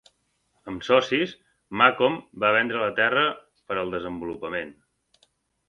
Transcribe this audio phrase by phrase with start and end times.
[0.71, 1.33] Amb socis,
[1.83, 3.29] Macomb va vendre la terra
[3.69, 4.77] per al desenvolupament.